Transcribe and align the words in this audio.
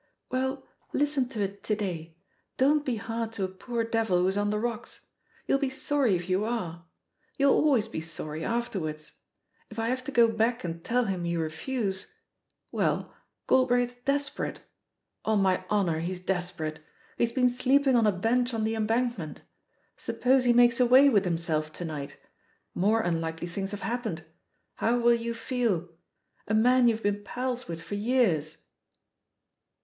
"Well, 0.31 0.65
listen 0.93 1.29
to 1.29 1.43
it 1.43 1.61
to 1.65 1.75
day; 1.75 2.17
don't 2.57 2.83
be 2.83 2.95
hard 2.95 3.31
to 3.33 3.43
a 3.43 3.47
poor 3.47 3.83
devil 3.83 4.17
who's 4.17 4.35
on 4.35 4.49
the 4.49 4.57
rocks 4.57 5.01
1 5.45 5.45
You'll 5.45 5.59
be 5.59 5.69
sorry 5.69 6.15
if 6.15 6.27
you 6.27 6.43
are— 6.43 6.87
you'll 7.37 7.53
always 7.53 7.87
be 7.87 8.01
sorry 8.01 8.43
afterwards. 8.43 9.11
If 9.69 9.77
I 9.77 9.89
have 9.89 10.03
to 10.05 10.11
go 10.11 10.27
back 10.27 10.63
and 10.63 10.83
tell 10.83 11.05
him 11.05 11.23
you 11.23 11.39
refuse— 11.39 12.15
well, 12.71 13.13
Galbraith's 13.47 13.93
desperate; 13.93 14.61
on 15.23 15.39
my 15.43 15.63
honour, 15.69 15.99
he's 15.99 16.19
desperate 16.19 16.79
I 16.79 16.81
He's 17.19 17.31
been 17.31 17.51
sleeping 17.51 17.95
on 17.95 18.07
a 18.07 18.11
bench 18.11 18.55
on 18.55 18.63
the 18.63 18.73
Embankment. 18.73 19.43
Suppose 19.97 20.45
he 20.45 20.51
makes 20.53 20.79
away 20.79 21.09
with 21.09 21.25
himself 21.25 21.71
to 21.73 21.85
night— 21.85 22.17
^more 22.75 23.05
unlikely 23.05 23.45
things 23.47 23.69
have 23.69 23.81
hap 23.81 24.05
pened— 24.05 24.23
how 24.77 24.97
will 24.97 25.13
you 25.13 25.35
feel? 25.35 25.89
A 26.47 26.55
man 26.55 26.87
you've 26.87 27.03
been 27.03 27.23
pals 27.23 27.67
with 27.67 27.83
for 27.83 27.93
years 27.93 28.63